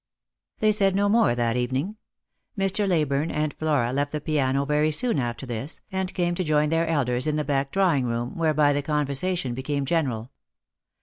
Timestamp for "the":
4.11-4.19, 7.35-7.43, 8.73-8.81